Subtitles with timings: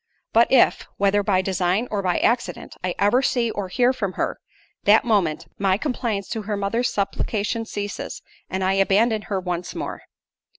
[0.33, 4.39] But if, whether by design or by accident, I ever see or hear from her,
[4.85, 10.01] that moment, my compliance to her mother's supplication ceases, and I abandon her once more."